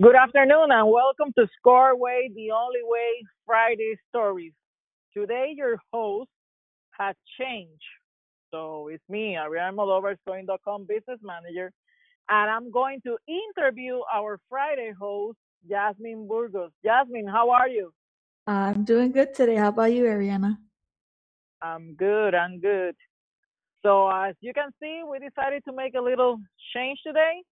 [0.00, 4.54] Good afternoon and welcome to Scoreway, the only way Friday stories.
[5.14, 6.30] Today, your host
[6.98, 7.82] has changed.
[8.50, 11.70] So it's me, Ariana Almodovar, Scoreinc.com business manager,
[12.30, 15.36] and I'm going to interview our Friday host,
[15.68, 16.70] Jasmine Burgos.
[16.82, 17.92] Jasmine, how are you?
[18.46, 19.56] I'm doing good today.
[19.56, 20.56] How about you, Ariana?
[21.60, 22.96] I'm good, I'm good.
[23.82, 26.38] So as you can see, we decided to make a little
[26.74, 27.42] change today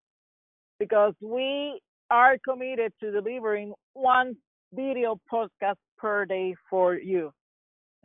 [0.79, 1.79] because we
[2.11, 4.35] are committed to delivering one
[4.73, 7.31] video podcast per day for you.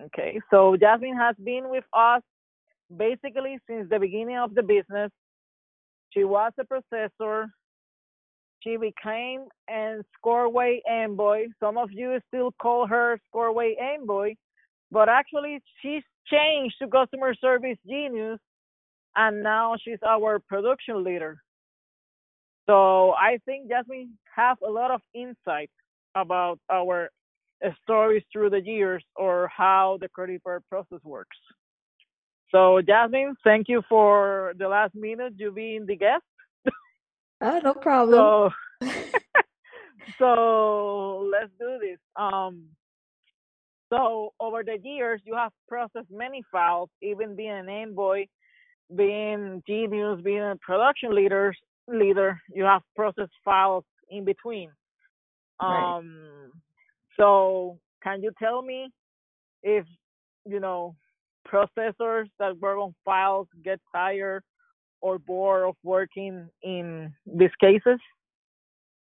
[0.00, 2.22] Okay, so Jasmine has been with us
[2.96, 5.10] basically since the beginning of the business.
[6.10, 7.46] She was a processor.
[8.60, 11.46] She became a Scoreway envoy.
[11.60, 14.34] Some of you still call her Scoreway envoy,
[14.90, 18.38] but actually she's changed to customer service genius,
[19.14, 21.38] and now she's our production leader.
[22.66, 25.70] So I think Jasmine have a lot of insight
[26.14, 27.10] about our
[27.64, 31.36] uh, stories through the years or how the credit card process works.
[32.50, 36.24] So Jasmine, thank you for the last minute you being the guest.
[37.40, 38.52] Oh, no problem.
[38.80, 38.86] So
[40.18, 41.98] so let's do this.
[42.16, 42.64] Um
[43.92, 48.26] so over the years you have processed many files, even being an envoy,
[48.94, 51.54] being genius, being a production leader
[51.88, 54.70] leader, you have processed files in between.
[55.60, 55.96] Right.
[55.98, 56.52] Um,
[57.18, 58.88] so can you tell me
[59.62, 59.86] if
[60.44, 60.94] you know
[61.46, 64.42] processors that work on files get tired
[65.00, 68.00] or bored of working in these cases?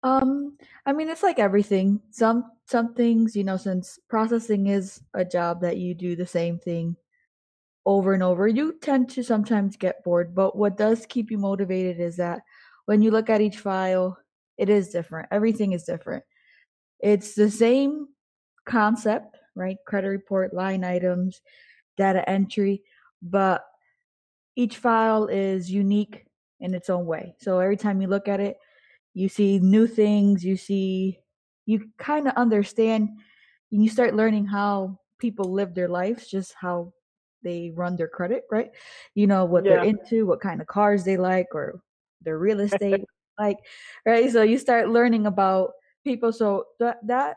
[0.02, 2.00] Um, I mean, it's like everything.
[2.10, 6.58] Some some things, you know, since processing is a job that you do the same
[6.58, 6.96] thing
[7.86, 10.34] over and over, you tend to sometimes get bored.
[10.34, 12.42] But what does keep you motivated is that
[12.86, 14.18] when you look at each file,
[14.56, 15.28] it is different.
[15.30, 16.24] Everything is different.
[17.00, 18.08] It's the same
[18.64, 19.76] concept, right?
[19.86, 21.40] Credit report, line items,
[21.96, 22.82] data entry,
[23.22, 23.64] but
[24.56, 26.24] each file is unique
[26.60, 27.34] in its own way.
[27.38, 28.56] So every time you look at it,
[29.12, 31.18] you see new things, you see,
[31.66, 33.10] you kind of understand,
[33.72, 36.92] and you start learning how people live their lives, just how
[37.42, 38.70] they run their credit, right?
[39.14, 41.80] You know, what they're into, what kind of cars they like, or
[42.22, 43.04] their real estate
[43.38, 43.58] like,
[44.04, 44.30] right?
[44.30, 45.72] So you start learning about
[46.04, 46.32] people.
[46.32, 47.36] So that, that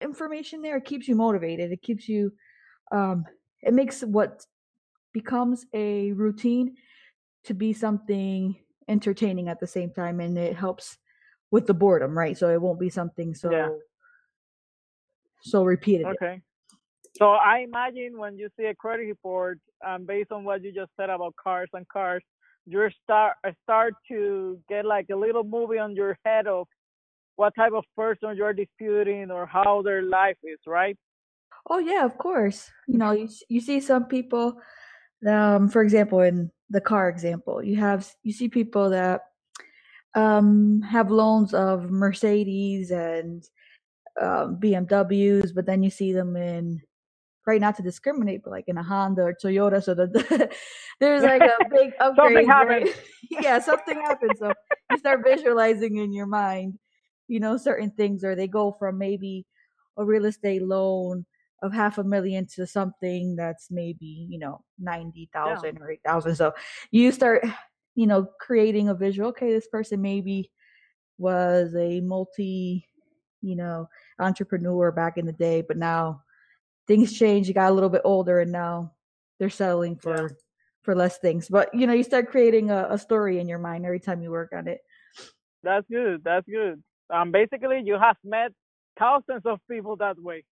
[0.00, 1.72] information there keeps you motivated.
[1.72, 2.32] It keeps you,
[2.90, 3.24] um,
[3.62, 4.44] it makes what
[5.12, 6.74] becomes a routine
[7.44, 8.56] to be something
[8.88, 10.98] entertaining at the same time and it helps
[11.50, 13.68] with the boredom right so it won't be something so Yeah.
[15.42, 16.40] so repetitive Okay.
[17.18, 20.90] So I imagine when you see a credit report, um, based on what you just
[20.96, 22.22] said about cars and cars,
[22.66, 26.66] you start start to get like a little movie on your head of
[27.36, 30.96] what type of person you're disputing or how their life is, right?
[31.70, 34.54] oh yeah of course you know you, you see some people
[35.26, 39.22] um for example in the car example you have you see people that
[40.14, 43.44] um have loans of mercedes and
[44.20, 46.80] um, bmws but then you see them in
[47.46, 49.82] right not to discriminate, but like in a Honda or Toyota.
[49.82, 50.50] So the,
[51.00, 52.86] there's like a big upgrade, happened.
[52.86, 52.96] right?
[53.30, 54.38] yeah, something happens.
[54.38, 54.52] So
[54.90, 56.78] you start visualizing in your mind,
[57.28, 59.46] you know, certain things, or they go from maybe
[59.96, 61.26] a real estate loan
[61.62, 66.36] of half a million to something that's maybe you know ninety thousand or eight thousand.
[66.36, 66.52] So
[66.90, 67.44] you start,
[67.94, 69.30] you know, creating a visual.
[69.30, 70.50] Okay, this person maybe
[71.18, 72.86] was a multi,
[73.42, 73.88] you know,
[74.18, 76.22] entrepreneur back in the day, but now
[76.86, 77.48] things change.
[77.48, 78.92] You got a little bit older, and now
[79.38, 80.28] they're settling for Yeah.
[80.82, 81.48] for less things.
[81.48, 84.30] But you know, you start creating a, a story in your mind every time you
[84.30, 84.80] work on it.
[85.62, 86.22] That's good.
[86.24, 86.82] That's good.
[87.10, 88.52] Um, basically, you have met
[88.98, 90.44] thousands of people that way.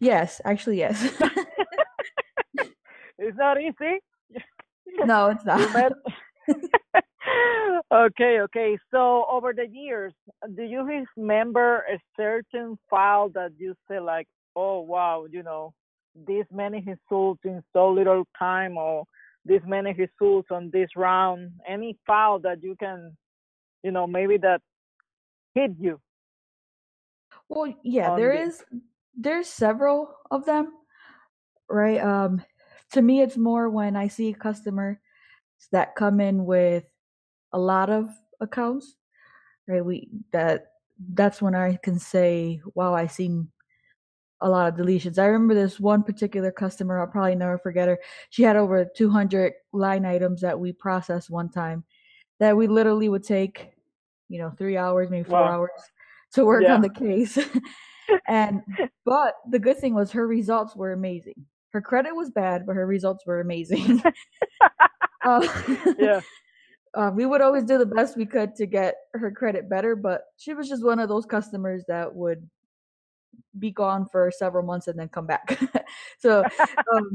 [0.00, 0.98] Yes, actually, yes.
[3.18, 4.00] It's not easy.
[5.04, 5.92] no, it's not.
[7.92, 8.78] okay, okay.
[8.90, 10.14] So over the years,
[10.56, 15.74] do you remember a certain file that you say like, oh wow, you know,
[16.14, 19.04] this many results in so little time, or
[19.44, 21.52] this many results on this round?
[21.68, 23.16] Any file that you can,
[23.82, 24.62] you know, maybe that
[25.54, 26.00] hit you
[27.48, 28.46] Well, yeah, there this?
[28.46, 28.64] is
[29.16, 30.72] there's several of them,
[31.68, 32.00] right?
[32.00, 32.42] Um
[32.92, 34.98] to me it's more when I see customers
[35.72, 36.90] that come in with
[37.52, 38.08] a lot of
[38.40, 38.96] accounts,
[39.68, 39.84] right?
[39.84, 40.72] We that
[41.14, 43.50] that's when I can say, wow, I seen
[44.42, 45.18] a lot of deletions.
[45.18, 47.98] I remember this one particular customer, I'll probably never forget her.
[48.30, 51.84] She had over 200 line items that we processed one time
[52.38, 53.74] that we literally would take
[54.30, 55.50] you know, three hours, maybe four Wow.
[55.50, 55.70] hours
[56.32, 56.74] to work Yeah.
[56.74, 57.36] on the case.
[58.28, 58.62] and
[59.04, 61.44] but the good thing was her results were amazing.
[61.70, 64.02] Her credit was bad, but her results were amazing.
[65.24, 65.48] uh,
[65.98, 66.20] yeah.
[66.94, 70.26] uh, we would always do the best we could to get her credit better, but
[70.36, 72.48] she was just one of those customers that would
[73.58, 75.58] be gone for several months and then come back.
[76.18, 76.44] so
[76.94, 77.10] um,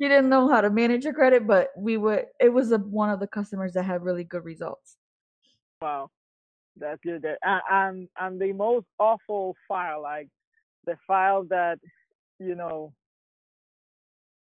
[0.00, 2.26] she didn't know how to manage her credit, but we would.
[2.40, 4.96] It was a, one of the customers that had really good results.
[5.82, 6.10] Wow.
[6.76, 7.24] That's good.
[7.42, 10.28] And, and and the most awful file, like
[10.86, 11.78] the file that
[12.38, 12.92] you know,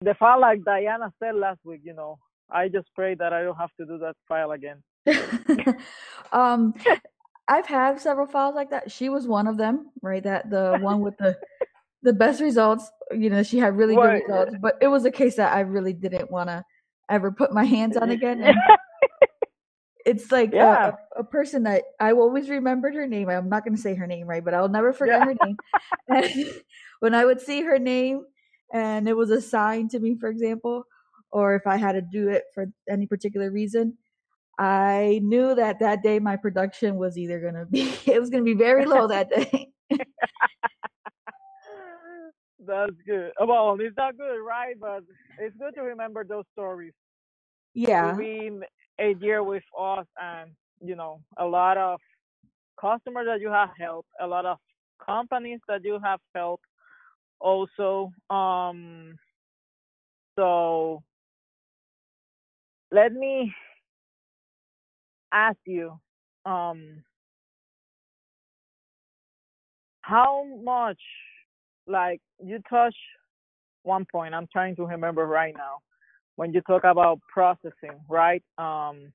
[0.03, 1.81] the file like Diana said last week.
[1.85, 2.19] You know,
[2.51, 4.83] I just pray that I don't have to do that file again.
[6.33, 6.75] um,
[7.51, 8.91] I've had several files like that.
[8.91, 10.23] She was one of them, right?
[10.23, 11.37] That the one with the
[12.03, 12.89] the best results.
[13.11, 15.93] You know, she had really good results, but it was a case that I really
[15.93, 16.65] didn't want to
[17.11, 18.41] ever put my hands on again.
[18.41, 18.57] And
[20.07, 20.93] it's like a- Yeah.
[21.17, 23.29] a, a person that I always remembered her name.
[23.29, 24.45] I'm not going to say her name, right?
[24.45, 25.25] But I'll never forget Yeah.
[25.27, 25.57] her name.
[26.09, 26.63] And
[27.01, 28.25] when I would see her name
[28.73, 30.85] and it was assigned to me, for example,
[31.33, 33.97] or if I had to do it for any particular reason,
[34.59, 38.45] I knew that that day my production was either going to be, it was going
[38.45, 39.69] to be very low that day.
[42.67, 43.33] That's good.
[43.41, 44.75] Well, it's not good, right?
[44.79, 45.03] But
[45.39, 46.93] it's good to remember those stories.
[47.75, 48.17] yeah.
[48.17, 48.63] You've
[49.01, 50.51] a year with us, and
[50.85, 51.99] you know a lot of
[52.81, 54.59] customers that you have helped, a lot of
[55.05, 56.65] companies that you have helped,
[57.41, 58.13] also.
[58.29, 59.17] Um,
[60.37, 61.03] so
[62.93, 63.53] let me
[65.33, 65.99] ask you,
[66.45, 67.03] um,
[70.03, 71.01] how much,
[71.87, 72.95] like you touch
[73.83, 74.35] one point.
[74.35, 75.79] I'm trying to remember right now
[76.37, 78.43] when you talk about processing, right?
[78.59, 79.13] Um,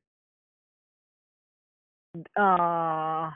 [2.36, 3.32] uh,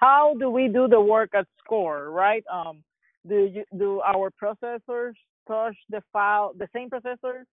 [0.00, 2.44] how do we do the work at Score, right?
[2.52, 2.82] Um,
[3.28, 5.14] do you, do our processors
[5.46, 7.44] touch the file, the same processors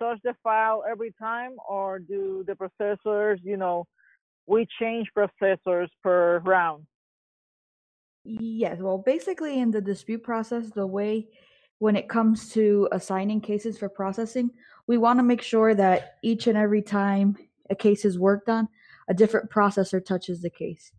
[0.00, 3.86] touch the file every time, or do the processors, you know,
[4.46, 6.86] we change processors per round?
[8.24, 11.28] Yes, well, basically in the dispute process, the way
[11.78, 14.50] when it comes to assigning cases for processing,
[14.86, 17.36] we want to make sure that each and every time
[17.70, 18.68] a case is worked on,
[19.08, 20.92] a different processor touches the case.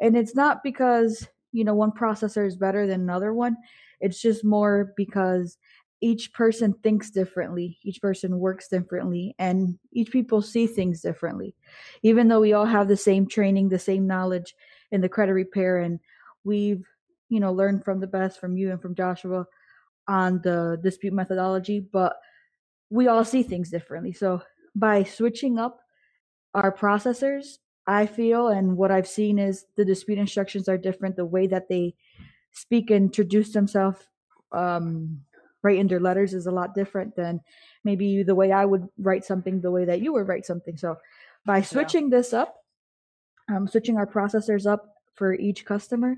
[0.00, 3.56] And it's not because, you know, one processor is better than another one.
[4.00, 5.56] It's just more because
[6.00, 11.54] each person thinks differently, each person works differently, and each people see things differently.
[12.02, 14.54] Even though we all have the same training, the same knowledge
[14.90, 16.00] in the credit repair and
[16.44, 16.86] we've
[17.28, 19.44] you know learned from the best from you and from joshua
[20.08, 22.16] on the dispute methodology but
[22.90, 24.40] we all see things differently so
[24.74, 25.80] by switching up
[26.54, 31.24] our processors i feel and what i've seen is the dispute instructions are different the
[31.24, 31.94] way that they
[32.52, 33.98] speak and introduce themselves
[34.52, 35.20] um,
[35.62, 37.40] write in their letters is a lot different than
[37.84, 40.96] maybe the way i would write something the way that you would write something so
[41.44, 42.64] by switching this up
[43.50, 46.16] um, switching our processors up for each customer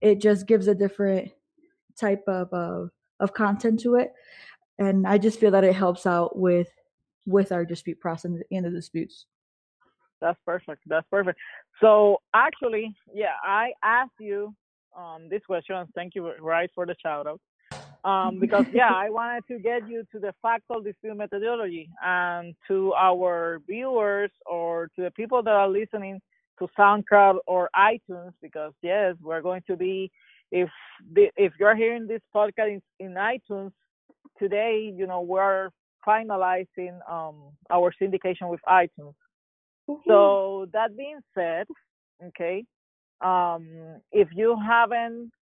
[0.00, 1.30] it just gives a different
[1.96, 2.86] type of uh,
[3.18, 4.12] of content to it
[4.78, 6.68] and i just feel that it helps out with
[7.26, 9.26] with our dispute process and the disputes
[10.20, 10.82] That's perfect.
[10.86, 11.38] That's perfect.
[11.80, 14.54] So actually, yeah, I asked you
[14.96, 15.86] um, this question.
[15.94, 17.40] Thank you, right, for the shout out.
[18.04, 22.92] Um, because yeah, I wanted to get you to the factual dispute methodology and to
[22.94, 26.20] our viewers or to the people that are listening
[26.58, 28.32] to SoundCloud or iTunes.
[28.42, 30.10] Because yes, we're going to be
[30.50, 30.68] if
[31.12, 33.72] the, if you're hearing this podcast in, in iTunes
[34.38, 35.70] today, you know we're
[36.06, 37.36] finalizing um,
[37.70, 39.14] our syndication with iTunes.
[40.06, 41.66] So that being said,
[42.28, 42.64] okay,
[43.20, 43.66] um,
[44.12, 45.32] if you haven't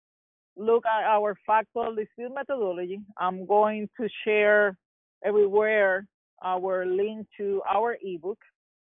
[0.59, 4.77] looked at our factual dispute methodology, I'm going to share
[5.25, 6.07] everywhere
[6.43, 8.39] our link to our ebook,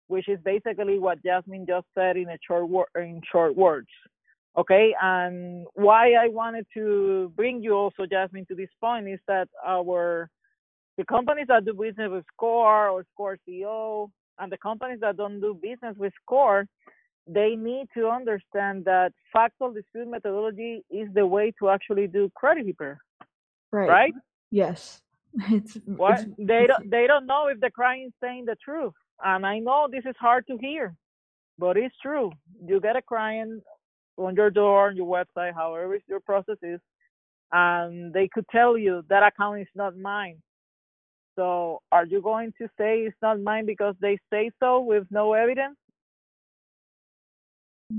[0.08, 3.88] which is basically what Jasmine just said in a short wor- in short words.
[4.55, 9.48] Okay, and why I wanted to bring you also, Jasmine, to this point is that
[9.65, 10.29] our
[10.98, 15.41] the companies that do business with Score or Score CEO and the companies that don't
[15.41, 16.67] do business with Score,
[17.27, 22.65] they need to understand that factual dispute methodology is the way to actually do credit
[22.65, 23.00] repair,
[23.72, 24.13] right right?
[24.51, 25.01] yes
[25.50, 28.94] it's What it's, they don't they don't know if the client is saying the truth,
[29.24, 30.96] and I know this is hard to hear,
[31.58, 32.32] but it's true.
[32.65, 33.63] You get a client
[34.18, 36.80] on your door, on your website, however your process is,
[37.51, 40.42] and they could tell you that account is not mine.
[41.36, 45.34] So are you going to say it's not mine because they say so with no
[45.34, 45.77] evidence?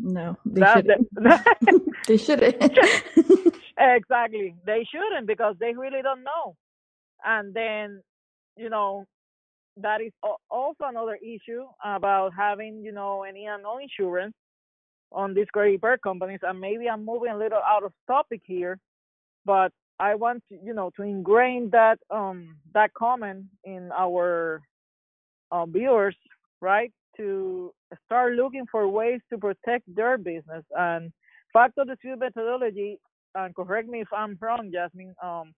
[0.03, 1.09] No, they That's shouldn't.
[1.15, 2.57] the, they shouldn't.
[3.79, 4.57] exactly.
[4.67, 6.57] They shouldn't because they really don't know.
[7.25, 8.03] And then,
[8.57, 9.07] you know,
[9.79, 10.13] that is
[10.51, 14.35] also another issue about having, you know, any and no insurance
[15.13, 16.41] on these credit repair companies.
[16.43, 18.79] And maybe I'm moving a little out of topic here,
[19.45, 24.61] but I want to, you know, to ingrain that um that comment in our
[25.53, 26.17] uh, viewers,
[26.61, 26.93] right?
[27.17, 27.73] To
[28.07, 31.13] start looking for ways to protect their business and
[31.53, 32.99] fact factor dispute methodology.
[33.35, 35.15] And correct me if I'm wrong, Jasmine.
[35.23, 35.53] Um,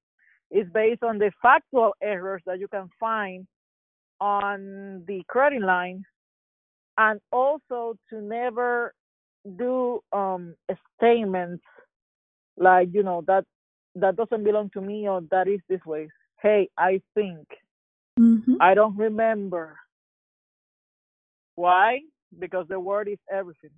[0.50, 3.46] is based on the factual errors that you can find
[4.20, 6.04] on the credit line,
[6.98, 8.94] and also to never
[9.58, 10.54] do um
[10.96, 11.62] statements
[12.56, 13.44] like you know that
[13.94, 16.08] that doesn't belong to me or that is this way.
[16.42, 17.46] Hey, I think
[18.18, 19.76] hmm I don't remember.
[21.56, 22.00] Why?
[22.38, 23.70] Because the word is everything,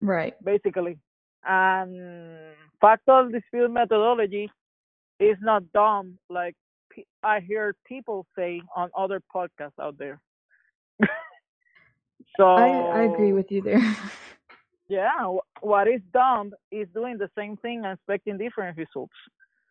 [0.00, 0.34] Right.
[0.44, 0.98] basically.
[1.46, 4.50] And factual dispute methodology
[5.20, 6.56] is not dumb like
[7.22, 10.20] I hear people say on other podcasts out there.
[12.36, 13.80] so I I agree with you there.
[14.88, 19.14] yeah, what is dumb is doing the same thing and expecting different results.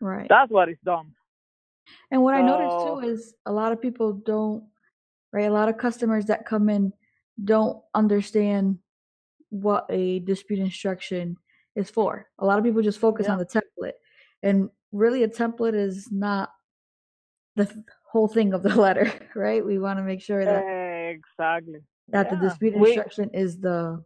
[0.01, 0.27] right.
[0.29, 1.13] That's what is dumb.
[2.12, 4.63] And what I noticed too is a lot of people don't,
[5.34, 5.50] right?
[5.50, 6.94] A lot of customers that come in
[7.44, 8.78] don't understand
[9.50, 11.36] what a dispute instruction
[11.75, 12.28] is for.
[12.40, 13.94] A lot of people just focus yeah, on the template.
[14.44, 16.52] And really, a template is not
[17.56, 19.66] the whole thing of the letter, right?
[19.66, 20.63] We want to make sure that
[21.10, 21.80] exactly.
[22.10, 24.04] that the Yeah, dispute we instruction is the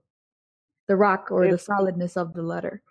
[0.87, 2.81] the rock or the solidness of the letter.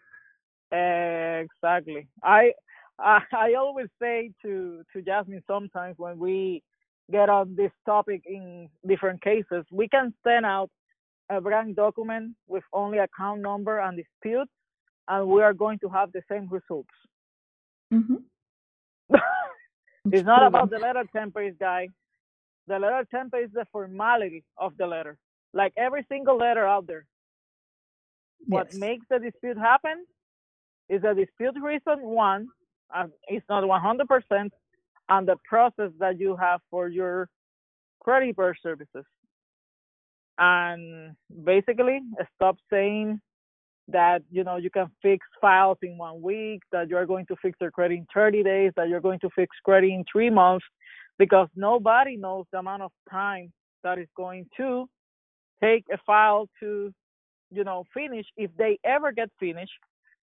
[0.71, 2.09] Exactly.
[2.23, 2.53] I
[2.99, 6.63] I, I always say to to Jasmine sometimes when we
[7.11, 10.71] get on this topic in different cases, we can send out
[11.31, 14.49] a blank document with only account number and dispute,
[15.09, 16.91] and we are going to have the same results.
[17.93, 18.17] hmm
[20.11, 21.89] It's not about the letter template, guy.
[22.69, 25.19] The letter template is the formality of the letter,
[25.53, 27.07] like every single letter out there.
[28.49, 30.07] What makes the dispute happen
[30.89, 32.49] is a dispute reason one,
[32.95, 34.51] uh, it's not 100%,
[35.09, 37.29] and the process that you have for your
[38.01, 39.05] credit repair services.
[40.39, 42.01] And basically,
[42.35, 43.21] stop saying
[43.89, 47.57] that you know you can fix files in one week, that you're going to fix
[47.61, 50.67] your credit in 30 days, that you're going to fix credit in three months,
[51.19, 54.87] because nobody knows the amount of time that is going to
[55.63, 56.93] take a file to
[57.51, 59.73] you know finish if they ever get finished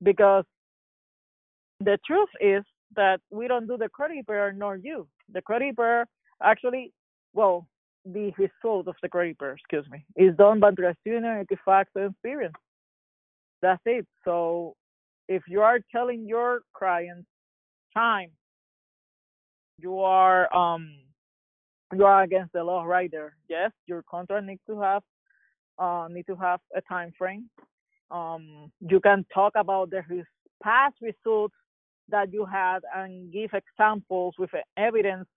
[0.04, 0.46] because
[1.82, 2.64] the truth is
[2.96, 5.08] that we don't do the credit repair nor you.
[5.34, 6.06] The credit repair
[6.42, 6.94] actually,
[7.34, 7.68] well,
[8.06, 12.14] the result of the credit repair, excuse me, is done by the student Equifax and
[12.16, 12.52] Experian.
[13.62, 14.08] That's it.
[14.26, 14.76] So
[15.28, 17.28] if you are telling your clients
[17.96, 18.32] time,
[19.78, 20.90] you are um
[21.94, 23.36] you are against the law right there.
[23.50, 25.04] Yes, your contract needs to have
[25.78, 27.50] uh need to have a time frame.
[28.12, 30.02] Um you can talk about the
[30.64, 31.56] past results
[32.12, 35.28] that you had and give examples with an evidence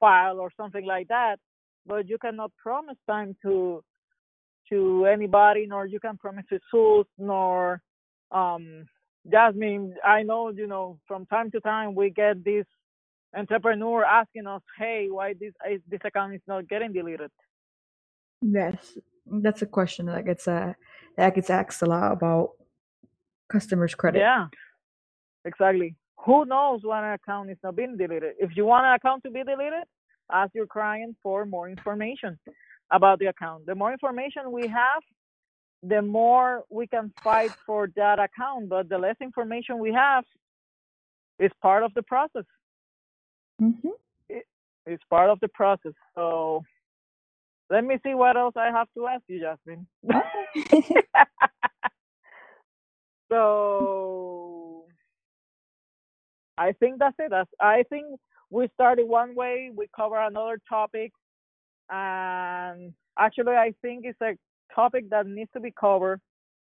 [0.00, 1.38] file or something like that
[1.86, 3.82] but you cannot promise time to
[4.68, 7.80] to anybody nor you can promise results nor
[8.30, 8.86] um
[9.30, 9.94] jasmine.
[10.04, 12.66] I know you know from time to time we get this
[13.36, 17.30] entrepreneur asking us hey why this is- this account is not getting deleted?
[18.40, 20.72] Yes, that's a question that gets uh,
[21.16, 22.50] that gets asked a lot about
[23.48, 24.18] customers' credit.
[24.18, 24.46] yeah.
[25.44, 28.34] Exactly who knows when an account is not being deleted?
[28.38, 29.84] If you want an account to be deleted
[30.32, 32.38] ask your client for more information
[32.92, 33.66] about the account.
[33.66, 35.02] The more information we have
[35.86, 40.24] the more we can fight for that account but the less information we have
[41.38, 42.44] is part of the process.
[43.58, 43.70] Hmm
[44.28, 44.46] it,
[44.86, 45.92] it's part of the process.
[46.14, 46.64] So
[47.70, 49.86] let me see what else i have to ask you jasmine.
[53.30, 54.13] So
[56.56, 57.30] I think that's it.
[57.30, 58.18] That's, I think
[58.50, 61.12] we started one way, we cover another topic,
[61.90, 64.36] and actually, I think it's a
[64.74, 66.20] topic that needs to be covered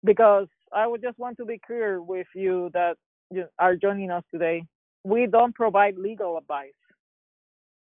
[0.04, 2.96] because I would just want to be clear with you that
[3.32, 4.64] you are joining us today.
[5.04, 6.72] We don't provide legal advice,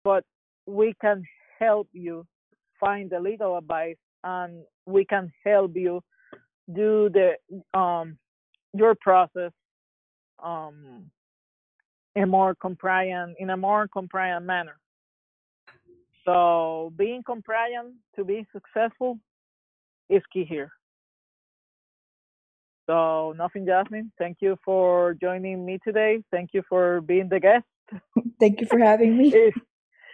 [0.04, 0.24] but
[0.66, 1.22] we can
[1.58, 2.26] help you
[2.80, 6.00] find the legal advice, and we can help you
[6.72, 7.32] do the
[7.78, 8.16] um
[8.72, 9.50] your process
[10.42, 11.10] um
[12.14, 14.78] in more compliant in a more compliant manner.
[16.24, 19.18] So being compliant to be successful
[20.08, 20.70] is key here.
[22.86, 24.12] So nothing, Jasmine.
[24.18, 26.22] Thank you for joining me today.
[26.30, 27.64] Thank you for being the guest.
[28.40, 29.28] Thank you for having me.
[29.34, 29.54] Is,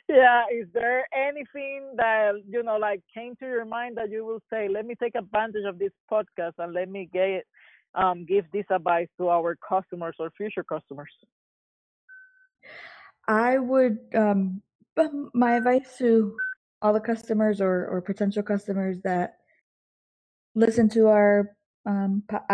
[0.09, 4.41] yeah, is there anything that you know like came to your mind that you will
[4.51, 7.45] say, let me take advantage of this podcast and let me get
[7.95, 11.11] um, give this advice to our customers or future customers?
[13.27, 14.63] I would um,
[15.35, 16.35] my advice to
[16.83, 19.39] all the customers or, or potential customers that
[20.55, 21.57] listen to our
[21.87, 22.45] um, po-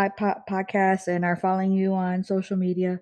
[0.49, 2.99] podcast and are following you on social media,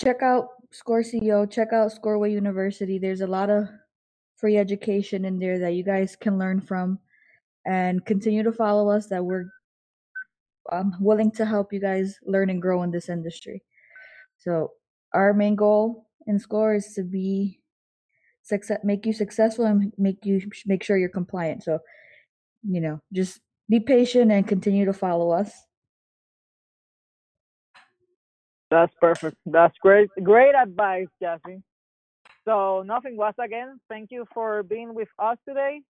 [0.00, 2.98] check out Score CEO, check out Scoreway University.
[2.98, 3.68] There's a lot of
[4.36, 6.98] free education in there that you guys can learn from
[7.64, 9.46] and continue to follow us that we're
[10.70, 13.62] um, willing to help you guys learn and grow in this industry.
[14.38, 14.72] So
[15.12, 17.60] our main goal in Score is to be
[18.42, 21.62] success, make you successful and make you make sure you're compliant.
[21.62, 21.80] So,
[22.62, 25.52] you know, just be patient and continue to follow us.
[28.70, 29.36] That's perfect.
[29.46, 30.10] That's great.
[30.22, 31.62] Great advice, Jasmine.
[32.44, 33.80] So nothing was again.
[33.88, 35.80] Thank you for being with us today.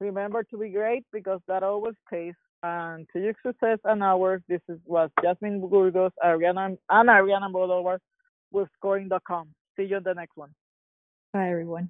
[0.00, 2.34] Remember to be great because that always pays.
[2.62, 7.98] And to your success and ours, this is was Jasmine Burgos, Ariana and Ariana Almodovar
[8.52, 9.48] with scoreinc.com.
[9.76, 10.50] See you in the next one.
[11.32, 11.86] Bye everyone.